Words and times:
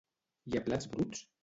I 0.53 0.57
a 0.57 0.61
Plats 0.69 0.87
Bruts? 0.95 1.25